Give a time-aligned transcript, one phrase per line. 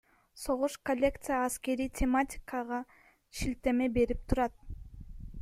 [0.41, 2.79] Согуш Коллекция аскерий тематикага
[3.37, 4.53] шилтеме берип турат.